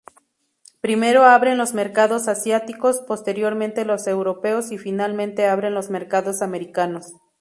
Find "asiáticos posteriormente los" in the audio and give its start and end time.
2.27-4.07